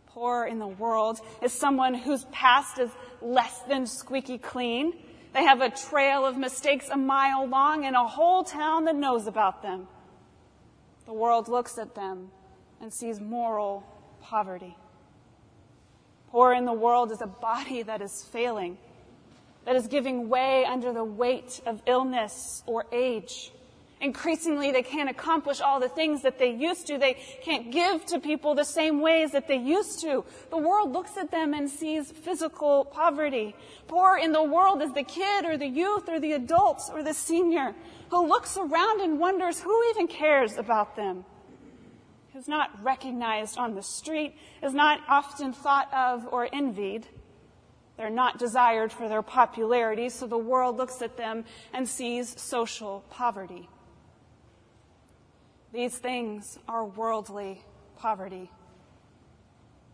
Poor 0.06 0.46
in 0.46 0.58
the 0.58 0.68
world 0.68 1.20
is 1.42 1.52
someone 1.52 1.94
whose 1.94 2.24
past 2.32 2.80
is 2.80 2.90
less 3.22 3.60
than 3.64 3.86
squeaky 3.86 4.38
clean. 4.38 4.94
They 5.34 5.44
have 5.44 5.60
a 5.60 5.70
trail 5.70 6.26
of 6.26 6.38
mistakes 6.38 6.88
a 6.90 6.98
mile 6.98 7.46
long 7.48 7.86
and 7.86 7.98
a 7.98 8.08
whole 8.08 8.46
town 8.46 8.86
that 8.86 8.96
knows 8.96 9.28
about 9.28 9.62
them. 9.62 9.88
The 11.06 11.14
world 11.14 11.50
looks 11.50 11.78
at 11.78 11.96
them 11.96 12.32
and 12.82 12.92
sees 12.92 13.22
moral 13.22 13.84
poverty. 14.22 14.76
Poor 16.30 16.54
in 16.54 16.66
the 16.66 16.74
world 16.74 17.12
is 17.12 17.22
a 17.22 17.28
body 17.28 17.84
that 17.84 18.02
is 18.02 18.24
failing, 18.32 18.78
that 19.66 19.76
is 19.76 19.88
giving 19.88 20.30
way 20.30 20.66
under 20.66 20.92
the 20.92 21.04
weight 21.04 21.62
of 21.66 21.82
illness 21.86 22.64
or 22.66 22.86
age. 22.92 23.52
Increasingly, 24.02 24.72
they 24.72 24.82
can't 24.82 25.12
accomplish 25.12 25.62
all 25.62 25.80
the 25.80 25.88
things 25.88 26.24
that 26.24 26.40
they 26.40 26.50
used 26.50 26.88
to. 26.88 26.98
They 26.98 27.14
can't 27.44 27.72
give 27.72 28.04
to 28.08 28.20
people 28.20 28.56
the 28.56 28.66
same 28.66 29.00
ways 29.00 29.32
that 29.34 29.48
they 29.48 29.58
used 29.58 30.02
to. 30.02 30.26
The 30.50 30.58
world 30.58 30.92
looks 30.92 31.18
at 31.18 31.30
them 31.30 31.54
and 31.54 31.70
sees 31.70 32.12
physical 32.12 32.86
poverty. 32.86 33.56
Poor 33.88 34.18
in 34.18 34.32
the 34.32 34.42
world 34.42 34.82
is 34.82 34.92
the 34.94 35.04
kid 35.04 35.46
or 35.46 35.56
the 35.56 35.68
youth 35.68 36.10
or 36.10 36.20
the 36.20 36.32
adult 36.32 36.82
or 36.92 37.04
the 37.04 37.14
senior 37.14 37.76
who 38.10 38.28
looks 38.28 38.58
around 38.58 39.02
and 39.02 39.20
wonders 39.20 39.62
who 39.62 39.84
even 39.92 40.08
cares 40.08 40.58
about 40.58 40.96
them. 40.96 41.24
Who's 42.34 42.48
not 42.48 42.82
recognized 42.82 43.58
on 43.58 43.76
the 43.76 43.84
street, 43.84 44.36
is 44.64 44.74
not 44.74 45.02
often 45.10 45.52
thought 45.52 45.94
of 45.94 46.28
or 46.32 46.48
envied. 46.52 47.08
They're 47.98 48.10
not 48.10 48.40
desired 48.40 48.92
for 48.92 49.10
their 49.10 49.22
popularity, 49.22 50.10
so 50.10 50.28
the 50.28 50.38
world 50.38 50.78
looks 50.78 51.02
at 51.02 51.18
them 51.18 51.44
and 51.74 51.88
sees 51.88 52.40
social 52.40 53.04
poverty. 53.10 53.68
These 55.74 55.98
things 55.98 56.58
are 56.68 56.86
worldly 56.86 57.64
poverty. 57.98 58.50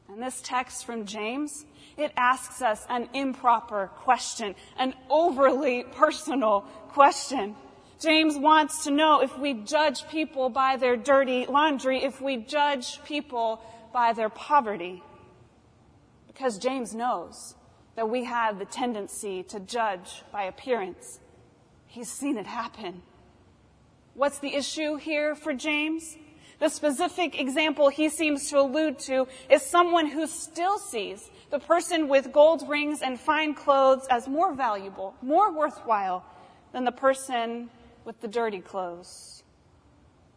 And 0.10 0.22
this 0.22 0.40
text 0.42 0.86
from 0.86 1.06
James, 1.06 1.66
it 1.98 2.14
asks 2.16 2.62
us 2.62 2.86
an 2.90 3.10
improper 3.14 3.88
question, 3.98 4.56
an 4.78 4.94
overly 5.10 5.84
personal 5.84 6.62
question. 6.90 7.56
James 8.00 8.38
wants 8.38 8.84
to 8.84 8.92
know 8.92 9.22
if 9.22 9.38
we 9.40 9.54
judge 9.54 10.08
people 10.08 10.50
by 10.50 10.78
their 10.78 10.96
dirty 10.96 11.48
laundry, 11.48 12.04
if 12.04 12.22
we 12.22 12.38
judge 12.38 13.04
people 13.04 13.62
by 13.92 14.14
their 14.14 14.30
poverty. 14.30 15.02
Because 16.28 16.60
James 16.60 16.94
knows 16.94 17.56
that 17.96 18.10
we 18.10 18.26
have 18.26 18.60
the 18.60 18.66
tendency 18.66 19.42
to 19.44 19.60
judge 19.60 20.22
by 20.32 20.44
appearance. 20.44 21.20
He's 21.88 22.12
seen 22.12 22.38
it 22.38 22.46
happen. 22.46 23.02
What's 24.14 24.38
the 24.38 24.54
issue 24.54 24.98
here 24.98 25.34
for 25.34 25.54
James? 25.54 26.18
The 26.60 26.70
specific 26.70 27.40
example 27.40 27.90
he 27.90 28.10
seems 28.10 28.50
to 28.50 28.60
allude 28.60 29.00
to 29.00 29.28
is 29.50 29.64
someone 29.64 30.08
who 30.08 30.28
still 30.28 30.78
sees 30.78 31.30
the 31.50 31.60
person 31.60 32.08
with 32.08 32.32
gold 32.32 32.68
rings 32.68 33.02
and 33.02 33.20
fine 33.20 33.56
clothes 33.56 34.06
as 34.12 34.28
more 34.28 34.54
valuable, 34.54 35.16
more 35.24 35.52
worthwhile 35.52 36.24
than 36.74 36.84
the 36.84 36.92
person 36.92 37.70
with 38.08 38.22
the 38.22 38.28
dirty 38.28 38.62
clothes. 38.62 39.44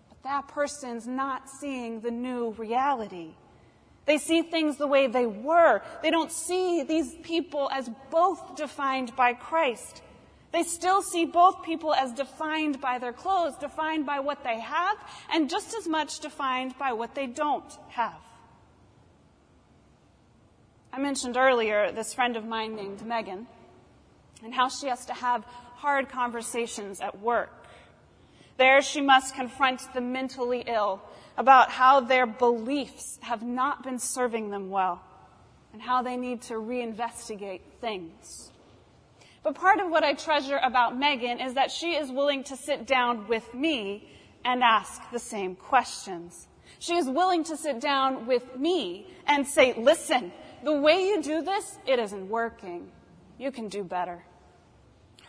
But 0.08 0.24
that 0.24 0.48
person's 0.48 1.06
not 1.06 1.48
seeing 1.48 2.00
the 2.00 2.10
new 2.10 2.50
reality. 2.58 3.30
They 4.06 4.18
see 4.18 4.42
things 4.42 4.76
the 4.76 4.88
way 4.88 5.06
they 5.06 5.24
were. 5.24 5.80
They 6.02 6.10
don't 6.10 6.32
see 6.32 6.82
these 6.82 7.14
people 7.22 7.70
as 7.72 7.88
both 8.10 8.56
defined 8.56 9.14
by 9.14 9.34
Christ. 9.34 10.02
They 10.52 10.64
still 10.64 11.00
see 11.00 11.24
both 11.24 11.62
people 11.62 11.94
as 11.94 12.10
defined 12.12 12.80
by 12.80 12.98
their 12.98 13.12
clothes, 13.12 13.54
defined 13.56 14.04
by 14.04 14.18
what 14.18 14.42
they 14.42 14.58
have, 14.58 14.96
and 15.32 15.48
just 15.48 15.72
as 15.72 15.86
much 15.86 16.18
defined 16.18 16.76
by 16.76 16.92
what 16.92 17.14
they 17.14 17.28
don't 17.28 17.72
have. 17.90 18.18
I 20.92 20.98
mentioned 20.98 21.36
earlier 21.36 21.92
this 21.92 22.12
friend 22.12 22.36
of 22.36 22.44
mine 22.44 22.74
named 22.74 23.06
Megan 23.06 23.46
and 24.42 24.52
how 24.52 24.68
she 24.68 24.88
has 24.88 25.06
to 25.06 25.14
have 25.14 25.44
hard 25.76 26.08
conversations 26.08 27.00
at 27.00 27.20
work. 27.20 27.59
There 28.60 28.82
she 28.82 29.00
must 29.00 29.34
confront 29.34 29.90
the 29.94 30.02
mentally 30.02 30.64
ill 30.66 31.00
about 31.38 31.70
how 31.70 32.00
their 32.00 32.26
beliefs 32.26 33.18
have 33.22 33.42
not 33.42 33.82
been 33.82 33.98
serving 33.98 34.50
them 34.50 34.68
well 34.68 35.00
and 35.72 35.80
how 35.80 36.02
they 36.02 36.18
need 36.18 36.42
to 36.42 36.54
reinvestigate 36.56 37.62
things. 37.80 38.50
But 39.42 39.54
part 39.54 39.80
of 39.80 39.88
what 39.88 40.04
I 40.04 40.12
treasure 40.12 40.58
about 40.62 40.98
Megan 40.98 41.40
is 41.40 41.54
that 41.54 41.70
she 41.70 41.94
is 41.94 42.12
willing 42.12 42.44
to 42.44 42.56
sit 42.56 42.86
down 42.86 43.28
with 43.28 43.54
me 43.54 44.06
and 44.44 44.62
ask 44.62 45.00
the 45.10 45.18
same 45.18 45.56
questions. 45.56 46.46
She 46.80 46.96
is 46.96 47.06
willing 47.06 47.44
to 47.44 47.56
sit 47.56 47.80
down 47.80 48.26
with 48.26 48.58
me 48.58 49.06
and 49.26 49.46
say, 49.46 49.72
listen, 49.72 50.32
the 50.62 50.78
way 50.78 51.08
you 51.08 51.22
do 51.22 51.40
this, 51.40 51.78
it 51.86 51.98
isn't 51.98 52.28
working. 52.28 52.90
You 53.38 53.52
can 53.52 53.68
do 53.68 53.82
better. 53.82 54.22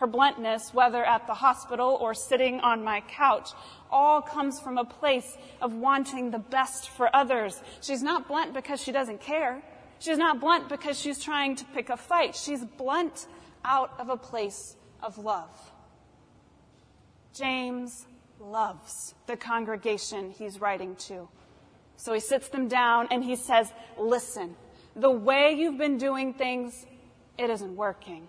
Her 0.02 0.08
bluntness, 0.08 0.74
whether 0.74 1.04
at 1.04 1.28
the 1.28 1.34
hospital 1.34 1.96
or 2.00 2.12
sitting 2.12 2.58
on 2.58 2.82
my 2.82 3.02
couch, 3.02 3.50
all 3.88 4.20
comes 4.20 4.58
from 4.58 4.76
a 4.76 4.84
place 4.84 5.36
of 5.60 5.74
wanting 5.74 6.32
the 6.32 6.40
best 6.40 6.90
for 6.90 7.08
others. 7.14 7.62
She's 7.80 8.02
not 8.02 8.26
blunt 8.26 8.52
because 8.52 8.82
she 8.82 8.90
doesn't 8.90 9.20
care. 9.20 9.62
She's 10.00 10.18
not 10.18 10.40
blunt 10.40 10.68
because 10.68 10.98
she's 10.98 11.22
trying 11.22 11.54
to 11.54 11.64
pick 11.66 11.88
a 11.88 11.96
fight. 11.96 12.34
She's 12.34 12.64
blunt 12.64 13.28
out 13.64 13.92
of 14.00 14.08
a 14.08 14.16
place 14.16 14.74
of 15.00 15.18
love. 15.18 15.70
James 17.32 18.04
loves 18.40 19.14
the 19.28 19.36
congregation 19.36 20.32
he's 20.32 20.60
writing 20.60 20.96
to. 20.96 21.28
So 21.96 22.12
he 22.12 22.18
sits 22.18 22.48
them 22.48 22.66
down 22.66 23.06
and 23.12 23.22
he 23.22 23.36
says, 23.36 23.72
listen, 23.96 24.56
the 24.96 25.12
way 25.12 25.52
you've 25.56 25.78
been 25.78 25.96
doing 25.96 26.34
things, 26.34 26.86
it 27.38 27.50
isn't 27.50 27.76
working. 27.76 28.26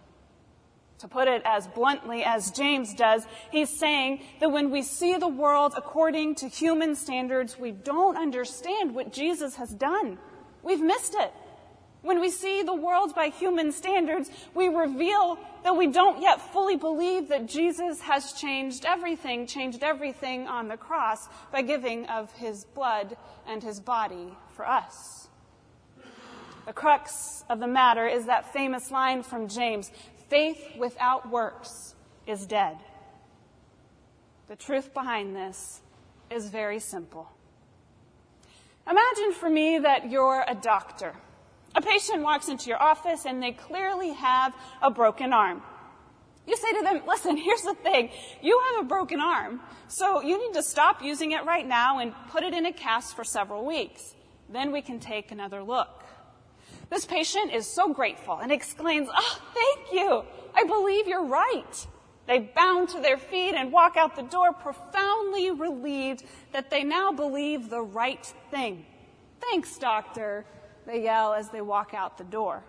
To 1.00 1.08
put 1.08 1.28
it 1.28 1.42
as 1.44 1.68
bluntly 1.68 2.24
as 2.24 2.52
James 2.52 2.94
does, 2.94 3.26
he's 3.52 3.70
saying 3.70 4.22
that 4.40 4.52
when 4.52 4.72
we 4.72 4.84
see 4.84 5.18
the 5.18 5.28
world 5.28 5.74
according 5.76 6.36
to 6.36 6.48
human 6.48 6.96
standards, 6.96 7.60
we 7.60 7.72
don't 7.72 8.16
understand 8.16 8.96
what 8.96 9.12
Jesus 9.12 9.56
has 9.56 9.72
done. 9.72 10.18
We've 10.62 10.82
missed 10.82 11.16
it. 11.16 11.34
When 12.04 12.20
we 12.20 12.30
see 12.30 12.64
the 12.64 12.74
world 12.74 13.16
by 13.16 13.30
human 13.30 13.72
standards, 13.72 14.30
we 14.54 14.68
reveal 14.68 15.40
that 15.64 15.78
we 15.78 15.88
don't 15.88 16.22
yet 16.22 16.52
fully 16.52 16.76
believe 16.76 17.30
that 17.30 17.48
Jesus 17.48 18.02
has 18.02 18.34
changed 18.34 18.86
everything, 18.86 19.48
changed 19.48 19.84
everything 19.84 20.48
on 20.48 20.68
the 20.68 20.76
cross 20.76 21.30
by 21.52 21.62
giving 21.62 22.06
of 22.08 22.32
his 22.34 22.66
blood 22.66 23.16
and 23.48 23.64
his 23.64 23.80
body 23.80 24.38
for 24.52 24.68
us. 24.68 25.30
The 26.66 26.74
crux 26.74 27.46
of 27.50 27.60
the 27.60 27.68
matter 27.68 28.06
is 28.08 28.26
that 28.26 28.52
famous 28.52 28.92
line 28.92 29.24
from 29.24 29.48
James 29.48 29.90
faith 30.34 30.76
without 30.80 31.30
works 31.30 31.94
is 32.26 32.48
dead. 32.48 32.78
The 34.48 34.56
truth 34.56 34.92
behind 34.92 35.36
this 35.36 35.80
is 36.32 36.50
very 36.50 36.80
simple. 36.80 37.30
Imagine 38.90 39.34
for 39.34 39.48
me 39.48 39.78
that 39.78 40.10
you're 40.10 40.44
a 40.48 40.56
doctor 40.56 41.14
a 41.76 41.82
patient 41.82 42.22
walks 42.22 42.50
into 42.50 42.70
your 42.70 42.82
office 42.82 43.26
and 43.26 43.42
they 43.42 43.52
clearly 43.52 44.14
have 44.14 44.54
a 44.82 44.92
broken 44.92 45.34
arm. 45.34 45.62
You 46.46 46.56
say 46.56 46.72
to 46.74 46.84
them, 46.84 47.02
listen, 47.08 47.36
here's 47.38 47.62
the 47.62 47.74
thing. 47.74 48.12
You 48.42 48.62
have 48.66 48.86
a 48.86 48.88
broken 48.88 49.20
arm, 49.20 49.60
so 49.88 50.22
you 50.22 50.38
need 50.38 50.54
to 50.54 50.62
stop 50.62 51.02
using 51.02 51.32
it 51.32 51.46
right 51.46 51.68
now 51.68 52.00
and 52.00 52.14
put 52.30 52.44
it 52.44 52.54
in 52.54 52.68
a 52.68 52.74
cast 52.74 53.16
for 53.16 53.24
several 53.24 53.66
weeks. 53.66 54.14
Then 54.50 54.72
we 54.72 54.82
can 54.82 55.00
take 55.00 55.32
another 55.32 55.64
look. 55.64 56.03
This 56.90 57.06
patient 57.06 57.54
is 57.54 57.68
so 57.68 57.94
grateful 57.94 58.38
and 58.38 58.52
exclaims, 58.52 59.10
oh, 59.14 59.42
thank 59.54 59.94
you. 59.94 60.24
I 60.56 60.64
believe 60.64 61.08
you're 61.08 61.26
right. 61.26 61.88
They 62.28 62.40
bound 62.40 62.90
to 62.90 63.02
their 63.02 63.18
feet 63.18 63.56
and 63.56 63.72
walk 63.72 63.98
out 63.98 64.16
the 64.16 64.22
door 64.24 64.54
profoundly 64.54 65.52
relieved 65.52 66.24
that 66.52 66.70
they 66.70 66.84
now 66.84 67.12
believe 67.12 67.70
the 67.70 67.82
right 67.82 68.26
thing. 68.50 68.86
Thanks, 69.42 69.78
doctor 69.78 70.46
they 70.86 71.04
yell 71.04 71.34
as 71.34 71.50
they 71.50 71.62
walk 71.62 71.94
out 71.94 72.18
the 72.18 72.24
door. 72.24 72.64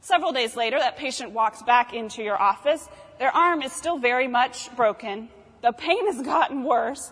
Several 0.00 0.32
days 0.32 0.56
later, 0.56 0.78
that 0.78 0.96
patient 0.96 1.32
walks 1.32 1.62
back 1.62 1.92
into 1.92 2.22
your 2.22 2.40
office. 2.40 2.88
Their 3.18 3.34
arm 3.34 3.62
is 3.62 3.72
still 3.72 3.98
very 3.98 4.28
much 4.28 4.74
broken. 4.76 5.28
The 5.62 5.72
pain 5.72 6.06
has 6.06 6.24
gotten 6.24 6.64
worse. 6.64 7.10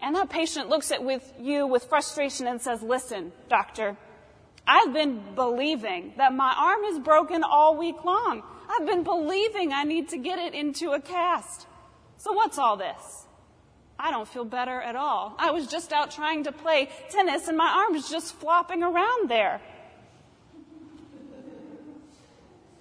And 0.00 0.14
that 0.14 0.30
patient 0.30 0.68
looks 0.68 0.92
at 0.92 1.02
with 1.02 1.32
you 1.40 1.66
with 1.66 1.84
frustration 1.84 2.46
and 2.46 2.60
says, 2.60 2.82
listen, 2.82 3.32
doctor, 3.48 3.96
I've 4.68 4.92
been 4.92 5.22
believing 5.34 6.12
that 6.18 6.34
my 6.34 6.54
arm 6.54 6.84
is 6.84 6.98
broken 6.98 7.42
all 7.42 7.78
week 7.78 8.04
long. 8.04 8.42
I've 8.68 8.86
been 8.86 9.02
believing 9.02 9.72
I 9.72 9.84
need 9.84 10.10
to 10.10 10.18
get 10.18 10.38
it 10.38 10.54
into 10.54 10.90
a 10.92 11.00
cast. 11.00 11.66
So 12.18 12.32
what's 12.32 12.58
all 12.58 12.76
this? 12.76 13.26
I 13.98 14.10
don't 14.10 14.28
feel 14.28 14.44
better 14.44 14.78
at 14.78 14.94
all. 14.94 15.34
I 15.38 15.52
was 15.52 15.66
just 15.68 15.90
out 15.90 16.10
trying 16.10 16.44
to 16.44 16.52
play 16.52 16.90
tennis 17.08 17.48
and 17.48 17.56
my 17.56 17.86
arm's 17.86 18.10
just 18.10 18.34
flopping 18.34 18.82
around 18.82 19.30
there. 19.30 19.62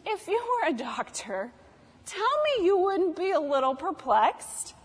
If 0.06 0.27
you 0.27 0.41
were 0.62 0.70
a 0.70 0.74
doctor, 0.74 1.51
tell 2.06 2.44
me 2.44 2.65
you 2.65 2.77
wouldn't 2.77 3.15
be 3.15 3.32
a 3.32 3.39
little 3.39 3.75
perplexed. 3.75 4.75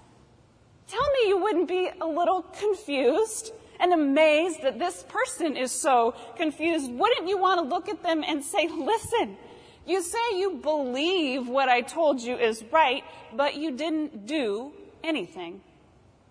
Tell 0.87 1.11
me 1.13 1.29
you 1.29 1.39
wouldn't 1.39 1.69
be 1.69 1.91
a 2.01 2.07
little 2.07 2.43
confused. 2.43 3.53
And 3.81 3.93
amazed 3.93 4.63
that 4.63 4.79
this 4.79 5.05
person 5.09 5.57
is 5.57 5.73
so 5.73 6.15
confused, 6.37 6.91
wouldn't 6.93 7.29
you 7.29 7.39
want 7.39 7.61
to 7.61 7.75
look 7.75 7.89
at 7.89 8.03
them 8.03 8.23
and 8.27 8.45
say, 8.45 8.69
listen, 8.69 9.37
you 9.87 10.03
say 10.03 10.19
you 10.35 10.61
believe 10.63 11.49
what 11.49 11.69
I 11.69 11.81
told 11.81 12.21
you 12.21 12.37
is 12.37 12.65
right, 12.71 13.03
but 13.35 13.57
you 13.57 13.73
didn't 13.73 14.27
do 14.27 14.73
anything. 15.03 15.61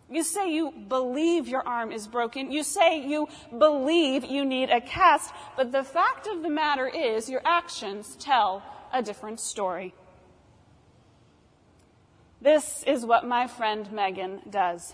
You 0.10 0.24
say 0.24 0.54
you 0.54 0.72
believe 0.72 1.48
your 1.48 1.66
arm 1.66 1.92
is 1.92 2.06
broken. 2.06 2.52
You 2.52 2.64
say 2.64 3.06
you 3.08 3.30
believe 3.58 4.26
you 4.26 4.44
need 4.44 4.70
a 4.70 4.82
cast. 4.82 5.34
But 5.56 5.72
the 5.72 5.86
fact 5.86 6.28
of 6.28 6.44
the 6.44 6.50
matter 6.50 6.86
is 6.86 7.30
your 7.30 7.42
actions 7.46 8.18
tell 8.20 8.62
a 8.94 9.02
different 9.02 9.40
story. 9.40 9.94
This 12.42 12.84
is 12.86 13.06
what 13.06 13.26
my 13.26 13.48
friend 13.48 13.90
Megan 13.92 14.42
does. 14.50 14.94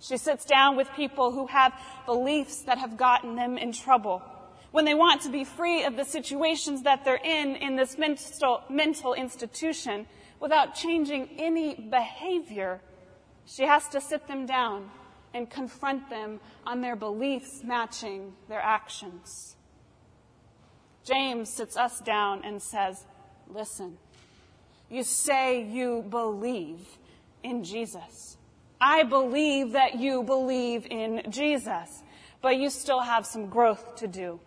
She 0.00 0.16
sits 0.16 0.44
down 0.44 0.76
with 0.76 0.90
people 0.94 1.30
who 1.30 1.46
have 1.46 1.72
beliefs 2.06 2.62
that 2.62 2.78
have 2.78 2.96
gotten 2.96 3.36
them 3.36 3.58
in 3.58 3.72
trouble. 3.72 4.22
When 4.70 4.84
they 4.84 4.94
want 4.94 5.22
to 5.22 5.30
be 5.30 5.44
free 5.44 5.84
of 5.84 5.96
the 5.96 6.04
situations 6.04 6.82
that 6.82 7.04
they're 7.04 7.20
in 7.22 7.56
in 7.56 7.76
this 7.76 7.98
mental, 7.98 8.62
mental 8.70 9.14
institution 9.14 10.06
without 10.38 10.74
changing 10.74 11.28
any 11.38 11.74
behavior, 11.74 12.80
she 13.44 13.64
has 13.64 13.88
to 13.88 14.00
sit 14.00 14.26
them 14.26 14.46
down 14.46 14.90
and 15.34 15.50
confront 15.50 16.08
them 16.08 16.40
on 16.66 16.80
their 16.80 16.96
beliefs 16.96 17.62
matching 17.62 18.32
their 18.48 18.60
actions. 18.60 19.56
James 21.04 21.50
sits 21.50 21.76
us 21.76 22.00
down 22.00 22.42
and 22.44 22.62
says, 22.62 23.04
Listen, 23.48 23.98
you 24.88 25.02
say 25.02 25.62
you 25.62 26.04
believe 26.08 26.86
in 27.42 27.64
Jesus. 27.64 28.36
I 28.80 29.02
believe 29.02 29.72
that 29.72 29.98
you 29.98 30.22
believe 30.22 30.86
in 30.90 31.22
Jesus, 31.30 32.02
but 32.40 32.56
you 32.56 32.70
still 32.70 33.00
have 33.00 33.26
some 33.26 33.48
growth 33.48 33.96
to 33.96 34.06
do. 34.06 34.40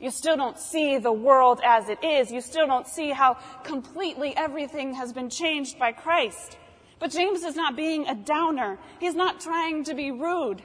You 0.00 0.10
still 0.10 0.36
don't 0.36 0.58
see 0.58 0.98
the 0.98 1.12
world 1.12 1.60
as 1.64 1.88
it 1.88 2.02
is. 2.02 2.32
You 2.32 2.40
still 2.40 2.66
don't 2.66 2.88
see 2.88 3.10
how 3.10 3.34
completely 3.62 4.36
everything 4.36 4.94
has 4.94 5.12
been 5.12 5.30
changed 5.30 5.78
by 5.78 5.92
Christ. 5.92 6.58
But 6.98 7.12
James 7.12 7.44
is 7.44 7.54
not 7.54 7.76
being 7.76 8.08
a 8.08 8.14
downer. 8.16 8.80
He's 8.98 9.14
not 9.14 9.40
trying 9.40 9.84
to 9.84 9.94
be 9.94 10.10
rude. 10.10 10.62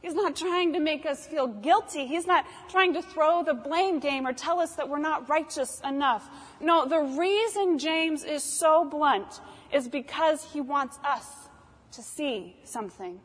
He's 0.00 0.14
not 0.14 0.36
trying 0.36 0.74
to 0.74 0.80
make 0.80 1.06
us 1.06 1.26
feel 1.26 1.48
guilty. 1.48 2.06
He's 2.06 2.26
not 2.26 2.46
trying 2.68 2.94
to 2.94 3.02
throw 3.02 3.42
the 3.42 3.54
blame 3.54 3.98
game 3.98 4.28
or 4.28 4.32
tell 4.32 4.60
us 4.60 4.76
that 4.76 4.88
we're 4.88 4.98
not 4.98 5.28
righteous 5.28 5.80
enough. 5.84 6.28
No, 6.60 6.86
the 6.86 7.00
reason 7.00 7.80
James 7.80 8.22
is 8.22 8.44
so 8.44 8.84
blunt 8.84 9.40
is 9.72 9.88
because 9.88 10.44
he 10.52 10.60
wants 10.60 11.00
us 11.04 11.47
to 11.92 12.02
see 12.02 12.56
something. 12.64 13.20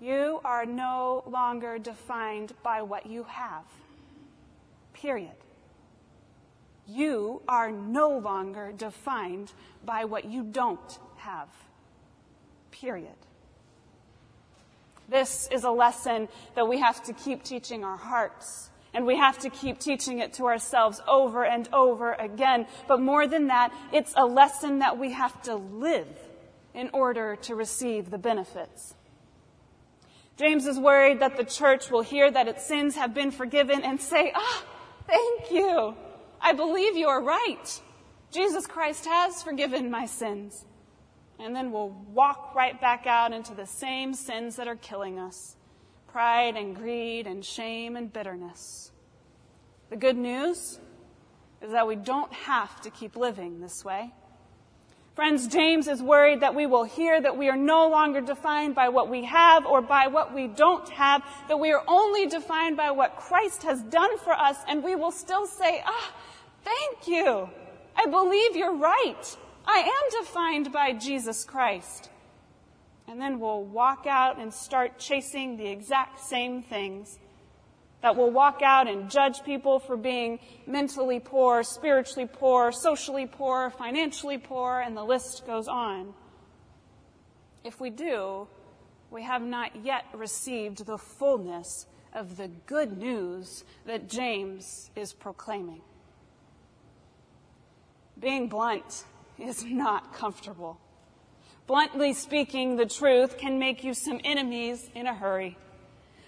You 0.00 0.40
are 0.44 0.64
no 0.64 1.24
longer 1.26 1.78
defined 1.78 2.52
by 2.62 2.82
what 2.82 3.06
you 3.06 3.24
have. 3.24 3.64
Period. 4.92 5.32
You 6.86 7.42
are 7.48 7.70
no 7.70 8.18
longer 8.18 8.72
defined 8.76 9.52
by 9.84 10.04
what 10.04 10.24
you 10.24 10.44
don't 10.44 10.98
have. 11.16 11.48
Period. 12.70 13.16
This 15.08 15.48
is 15.50 15.64
a 15.64 15.70
lesson 15.70 16.28
that 16.54 16.68
we 16.68 16.78
have 16.78 17.02
to 17.04 17.12
keep 17.12 17.42
teaching 17.42 17.84
our 17.84 17.96
hearts. 17.96 18.70
And 18.94 19.04
we 19.04 19.16
have 19.16 19.38
to 19.40 19.50
keep 19.50 19.78
teaching 19.78 20.20
it 20.20 20.34
to 20.34 20.46
ourselves 20.46 21.00
over 21.06 21.44
and 21.44 21.68
over 21.72 22.14
again. 22.14 22.66
But 22.86 23.00
more 23.00 23.26
than 23.26 23.48
that, 23.48 23.72
it's 23.92 24.12
a 24.16 24.24
lesson 24.24 24.78
that 24.78 24.98
we 24.98 25.12
have 25.12 25.42
to 25.42 25.56
live 25.56 26.08
in 26.78 26.88
order 26.92 27.34
to 27.34 27.56
receive 27.56 28.08
the 28.08 28.18
benefits. 28.18 28.94
James 30.36 30.64
is 30.64 30.78
worried 30.78 31.18
that 31.18 31.36
the 31.36 31.42
church 31.42 31.90
will 31.90 32.02
hear 32.02 32.30
that 32.30 32.46
its 32.46 32.64
sins 32.64 32.94
have 32.94 33.12
been 33.12 33.32
forgiven 33.32 33.82
and 33.82 34.00
say, 34.00 34.30
Ah, 34.32 34.38
oh, 34.38 34.66
thank 35.08 35.50
you. 35.50 35.96
I 36.40 36.52
believe 36.52 36.96
you 36.96 37.08
are 37.08 37.20
right. 37.20 37.82
Jesus 38.30 38.64
Christ 38.64 39.06
has 39.06 39.42
forgiven 39.42 39.90
my 39.90 40.06
sins. 40.06 40.64
And 41.40 41.54
then 41.54 41.72
we'll 41.72 41.88
walk 41.88 42.54
right 42.54 42.80
back 42.80 43.08
out 43.08 43.32
into 43.32 43.54
the 43.54 43.66
same 43.66 44.14
sins 44.14 44.54
that 44.54 44.68
are 44.68 44.76
killing 44.76 45.18
us 45.18 45.56
pride 46.06 46.56
and 46.56 46.74
greed 46.74 47.26
and 47.26 47.44
shame 47.44 47.96
and 47.96 48.12
bitterness. 48.12 48.92
The 49.90 49.96
good 49.96 50.16
news 50.16 50.78
is 51.60 51.72
that 51.72 51.88
we 51.88 51.96
don't 51.96 52.32
have 52.32 52.80
to 52.82 52.90
keep 52.90 53.16
living 53.16 53.60
this 53.60 53.84
way. 53.84 54.12
Friends, 55.18 55.48
James 55.48 55.88
is 55.88 56.00
worried 56.00 56.42
that 56.42 56.54
we 56.54 56.66
will 56.66 56.84
hear 56.84 57.20
that 57.20 57.36
we 57.36 57.48
are 57.48 57.56
no 57.56 57.88
longer 57.88 58.20
defined 58.20 58.76
by 58.76 58.88
what 58.88 59.08
we 59.08 59.24
have 59.24 59.66
or 59.66 59.82
by 59.82 60.06
what 60.06 60.32
we 60.32 60.46
don't 60.46 60.88
have, 60.90 61.24
that 61.48 61.58
we 61.58 61.72
are 61.72 61.82
only 61.88 62.26
defined 62.26 62.76
by 62.76 62.92
what 62.92 63.16
Christ 63.16 63.64
has 63.64 63.82
done 63.82 64.16
for 64.18 64.32
us, 64.32 64.58
and 64.68 64.80
we 64.80 64.94
will 64.94 65.10
still 65.10 65.44
say, 65.44 65.82
ah, 65.84 66.12
thank 66.62 67.08
you. 67.08 67.50
I 67.96 68.06
believe 68.06 68.54
you're 68.54 68.76
right. 68.76 69.36
I 69.66 69.78
am 69.78 70.22
defined 70.22 70.70
by 70.70 70.92
Jesus 70.92 71.42
Christ. 71.44 72.10
And 73.08 73.20
then 73.20 73.40
we'll 73.40 73.64
walk 73.64 74.06
out 74.06 74.38
and 74.38 74.54
start 74.54 75.00
chasing 75.00 75.56
the 75.56 75.66
exact 75.66 76.20
same 76.20 76.62
things 76.62 77.18
that 78.02 78.16
will 78.16 78.30
walk 78.30 78.62
out 78.62 78.88
and 78.88 79.10
judge 79.10 79.42
people 79.44 79.78
for 79.78 79.96
being 79.96 80.38
mentally 80.66 81.20
poor, 81.20 81.62
spiritually 81.62 82.28
poor, 82.30 82.70
socially 82.70 83.26
poor, 83.26 83.70
financially 83.70 84.38
poor, 84.38 84.80
and 84.80 84.96
the 84.96 85.02
list 85.02 85.46
goes 85.46 85.66
on. 85.66 86.14
If 87.64 87.80
we 87.80 87.90
do, 87.90 88.46
we 89.10 89.22
have 89.22 89.42
not 89.42 89.84
yet 89.84 90.04
received 90.14 90.86
the 90.86 90.98
fullness 90.98 91.86
of 92.14 92.36
the 92.36 92.48
good 92.66 92.98
news 92.98 93.64
that 93.86 94.08
James 94.08 94.90
is 94.94 95.12
proclaiming. 95.12 95.82
Being 98.18 98.48
blunt 98.48 99.04
is 99.38 99.64
not 99.64 100.12
comfortable. 100.12 100.78
Bluntly 101.66 102.14
speaking 102.14 102.76
the 102.76 102.86
truth 102.86 103.38
can 103.38 103.58
make 103.58 103.84
you 103.84 103.92
some 103.92 104.20
enemies 104.24 104.88
in 104.94 105.06
a 105.06 105.14
hurry. 105.14 105.56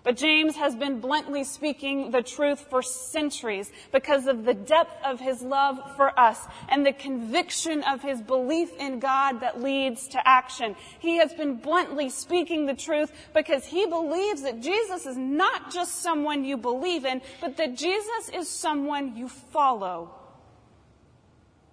But 0.03 0.17
James 0.17 0.57
has 0.57 0.75
been 0.75 1.01
bluntly 1.01 1.45
speaking 1.45 2.11
the 2.11 2.23
truth 2.23 2.67
for 2.71 2.81
centuries 2.81 3.71
because 3.93 4.27
of 4.27 4.45
the 4.45 4.55
depth 4.55 4.95
of 5.05 5.21
his 5.21 5.43
love 5.43 5.79
for 5.97 6.19
us 6.19 6.41
and 6.71 6.87
the 6.87 6.93
conviction 6.93 7.83
of 7.83 8.01
his 8.01 8.23
belief 8.23 8.71
in 8.79 8.99
God 8.99 9.41
that 9.41 9.61
leads 9.61 10.09
to 10.09 10.29
action. 10.29 10.75
He 11.01 11.17
has 11.17 11.35
been 11.35 11.57
bluntly 11.57 12.09
speaking 12.09 12.65
the 12.65 12.75
truth 12.75 13.13
because 13.35 13.67
he 13.67 13.87
believes 13.87 14.43
that 14.43 14.63
Jesus 14.63 15.05
is 15.05 15.19
not 15.19 15.71
just 15.71 16.03
someone 16.03 16.45
you 16.45 16.57
believe 16.57 17.05
in, 17.05 17.21
but 17.43 17.59
that 17.59 17.77
Jesus 17.77 18.31
is 18.33 18.49
someone 18.49 19.17
you 19.17 19.29
follow. 19.29 20.15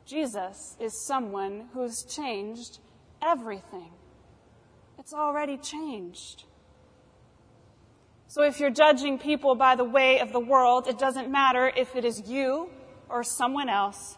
Jesus 0.06 0.76
is 0.80 1.00
someone 1.06 1.68
who's 1.74 2.04
changed 2.04 2.80
everything. 3.22 3.92
It's 5.00 5.13
already 5.13 5.58
changed. 5.58 6.44
So 8.30 8.44
if 8.44 8.60
you're 8.60 8.70
judging 8.70 9.18
people 9.18 9.56
by 9.56 9.76
the 9.76 9.86
way 9.86 10.20
of 10.20 10.34
the 10.34 10.40
world, 10.40 10.88
it 10.88 11.00
doesn't 11.00 11.32
matter 11.32 11.72
if 11.76 11.96
it 11.96 12.04
is 12.04 12.30
you 12.30 12.70
or 13.10 13.24
someone 13.24 13.70
else. 13.70 14.18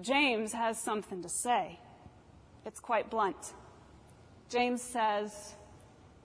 James 0.00 0.52
has 0.52 0.78
something 0.78 1.22
to 1.22 1.28
say. 1.28 1.78
It's 2.64 2.80
quite 2.80 3.10
blunt. 3.10 3.54
James 4.48 4.82
says, 4.82 5.54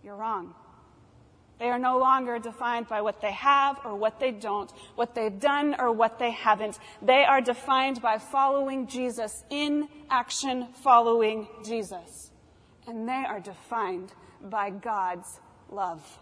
You're 0.03 0.15
wrong. 0.15 0.53
They 1.59 1.69
are 1.69 1.79
no 1.79 1.97
longer 1.97 2.37
defined 2.39 2.87
by 2.87 3.01
what 3.01 3.21
they 3.21 3.31
have 3.31 3.79
or 3.85 3.95
what 3.95 4.19
they 4.19 4.31
don't, 4.31 4.71
what 4.95 5.15
they've 5.15 5.39
done 5.39 5.75
or 5.79 5.91
what 5.91 6.19
they 6.19 6.31
haven't. 6.31 6.79
They 7.01 7.23
are 7.23 7.39
defined 7.39 8.01
by 8.01 8.17
following 8.17 8.87
Jesus, 8.87 9.43
in 9.49 9.87
action 10.09 10.67
following 10.83 11.47
Jesus. 11.63 12.31
And 12.87 13.07
they 13.07 13.23
are 13.27 13.39
defined 13.39 14.11
by 14.41 14.69
God's 14.69 15.39
love. 15.69 16.19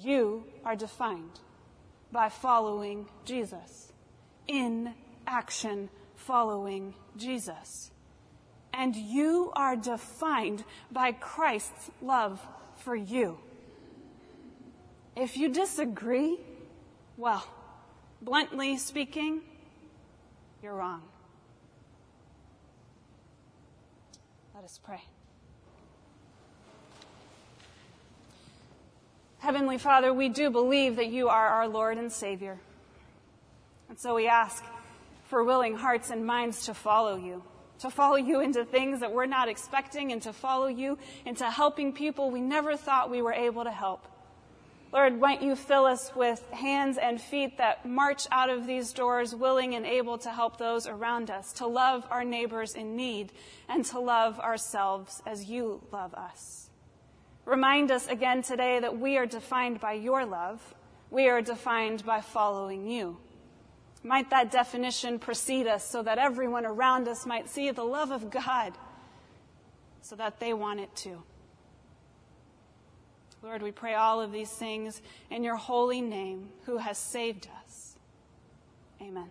You 0.00 0.44
are 0.64 0.76
defined 0.76 1.40
by 2.10 2.28
following 2.28 3.06
Jesus, 3.24 3.92
in 4.46 4.94
action 5.26 5.88
following 6.16 6.94
Jesus. 7.16 7.90
And 8.72 8.96
you 8.96 9.52
are 9.54 9.76
defined 9.76 10.64
by 10.90 11.12
Christ's 11.12 11.90
love 12.02 12.44
for 12.76 12.96
you. 12.96 13.38
If 15.16 15.36
you 15.36 15.48
disagree, 15.48 16.40
well, 17.16 17.46
bluntly 18.20 18.76
speaking, 18.76 19.42
you're 20.62 20.74
wrong. 20.74 21.02
Let 24.54 24.64
us 24.64 24.80
pray. 24.82 25.02
Heavenly 29.44 29.76
Father, 29.76 30.10
we 30.10 30.30
do 30.30 30.48
believe 30.48 30.96
that 30.96 31.08
you 31.08 31.28
are 31.28 31.46
our 31.46 31.68
Lord 31.68 31.98
and 31.98 32.10
Savior. 32.10 32.58
And 33.90 33.98
so 33.98 34.14
we 34.14 34.26
ask 34.26 34.64
for 35.24 35.44
willing 35.44 35.74
hearts 35.74 36.08
and 36.08 36.24
minds 36.24 36.64
to 36.64 36.72
follow 36.72 37.16
you. 37.16 37.42
to 37.80 37.90
follow 37.90 38.16
you 38.16 38.40
into 38.40 38.64
things 38.64 39.00
that 39.00 39.12
we're 39.12 39.26
not 39.26 39.50
expecting, 39.50 40.12
and 40.12 40.22
to 40.22 40.32
follow 40.32 40.66
you 40.66 40.96
into 41.26 41.44
helping 41.44 41.92
people 41.92 42.30
we 42.30 42.40
never 42.40 42.74
thought 42.74 43.10
we 43.10 43.20
were 43.20 43.34
able 43.34 43.64
to 43.64 43.70
help. 43.70 44.06
Lord, 44.90 45.20
won't 45.20 45.42
you 45.42 45.56
fill 45.56 45.84
us 45.84 46.10
with 46.16 46.42
hands 46.52 46.96
and 46.96 47.20
feet 47.20 47.58
that 47.58 47.84
march 47.84 48.26
out 48.30 48.48
of 48.48 48.66
these 48.66 48.94
doors 48.94 49.34
willing 49.34 49.74
and 49.74 49.84
able 49.84 50.16
to 50.18 50.30
help 50.30 50.56
those 50.56 50.86
around 50.86 51.30
us, 51.30 51.52
to 51.54 51.66
love 51.66 52.06
our 52.10 52.24
neighbors 52.24 52.74
in 52.74 52.96
need, 52.96 53.30
and 53.68 53.84
to 53.86 53.98
love 54.00 54.40
ourselves 54.40 55.20
as 55.26 55.44
you 55.50 55.82
love 55.92 56.14
us. 56.14 56.70
Remind 57.44 57.90
us 57.90 58.06
again 58.06 58.42
today 58.42 58.80
that 58.80 58.98
we 58.98 59.18
are 59.18 59.26
defined 59.26 59.80
by 59.80 59.92
your 59.92 60.24
love. 60.24 60.74
We 61.10 61.28
are 61.28 61.42
defined 61.42 62.04
by 62.04 62.20
following 62.20 62.88
you. 62.88 63.18
Might 64.02 64.30
that 64.30 64.50
definition 64.50 65.18
precede 65.18 65.66
us 65.66 65.84
so 65.84 66.02
that 66.02 66.18
everyone 66.18 66.66
around 66.66 67.08
us 67.08 67.24
might 67.24 67.48
see 67.48 67.70
the 67.70 67.84
love 67.84 68.10
of 68.10 68.30
God 68.30 68.72
so 70.02 70.16
that 70.16 70.40
they 70.40 70.52
want 70.52 70.80
it 70.80 70.94
too. 70.94 71.22
Lord, 73.42 73.62
we 73.62 73.72
pray 73.72 73.94
all 73.94 74.20
of 74.20 74.32
these 74.32 74.50
things 74.50 75.02
in 75.30 75.44
your 75.44 75.56
holy 75.56 76.00
name 76.00 76.48
who 76.64 76.78
has 76.78 76.96
saved 76.96 77.48
us. 77.62 77.96
Amen. 79.02 79.28